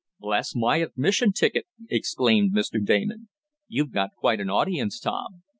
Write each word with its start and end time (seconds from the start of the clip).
"Bless 0.19 0.55
my 0.55 0.77
admission 0.77 1.31
ticket!" 1.31 1.67
exclaimed 1.87 2.53
Mr. 2.55 2.83
Damon. 2.83 3.29
"You've 3.67 3.91
got 3.91 4.15
quite 4.17 4.39
an 4.39 4.49
audience, 4.49 4.99
Tom." 4.99 5.43